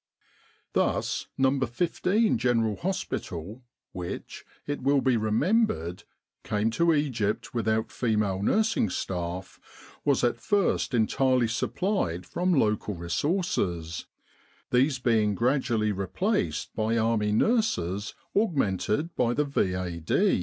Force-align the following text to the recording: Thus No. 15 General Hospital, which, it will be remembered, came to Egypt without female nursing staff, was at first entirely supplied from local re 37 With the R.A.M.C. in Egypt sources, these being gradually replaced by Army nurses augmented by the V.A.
Thus 0.73 1.27
No. 1.37 1.59
15 1.59 2.39
General 2.39 2.75
Hospital, 2.77 3.61
which, 3.91 4.43
it 4.65 4.81
will 4.81 4.99
be 4.99 5.15
remembered, 5.15 6.05
came 6.43 6.71
to 6.71 6.91
Egypt 6.91 7.53
without 7.53 7.91
female 7.91 8.41
nursing 8.41 8.89
staff, 8.89 9.59
was 10.03 10.23
at 10.23 10.39
first 10.39 10.95
entirely 10.95 11.47
supplied 11.47 12.25
from 12.25 12.51
local 12.51 12.95
re 12.95 13.09
37 13.09 13.35
With 13.35 13.45
the 13.45 13.61
R.A.M.C. 13.61 13.69
in 13.69 13.75
Egypt 13.77 14.01
sources, 14.01 14.05
these 14.71 14.97
being 14.97 15.35
gradually 15.35 15.91
replaced 15.91 16.73
by 16.75 16.97
Army 16.97 17.31
nurses 17.31 18.15
augmented 18.35 19.15
by 19.15 19.35
the 19.35 19.45
V.A. 19.45 20.01